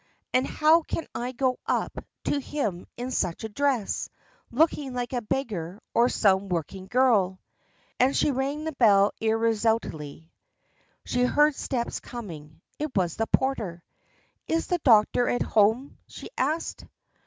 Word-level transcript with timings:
"And 0.33 0.47
how 0.47 0.81
can 0.81 1.05
I 1.13 1.31
go 1.31 1.59
up 1.67 1.95
to 2.23 2.39
him 2.39 2.87
in 2.97 3.11
such 3.11 3.43
a 3.43 3.49
dress, 3.49 4.09
looking 4.49 4.95
like 4.95 5.13
a 5.13 5.21
beggar 5.21 5.79
or 5.93 6.09
some 6.09 6.49
working 6.49 6.87
girl?" 6.87 7.39
And 7.99 8.17
she 8.17 8.31
rang 8.31 8.63
the 8.63 8.71
bell 8.71 9.11
irresolutely. 9.21 10.31
She 11.05 11.21
heard 11.21 11.53
steps 11.53 11.99
coming: 11.99 12.61
it 12.79 12.97
was 12.97 13.15
the 13.15 13.27
porter. 13.27 13.83
"Is 14.47 14.65
the 14.65 14.79
doctor 14.79 15.29
at 15.29 15.43
home?" 15.43 15.99
she 16.07 16.31
asked. 16.35 16.83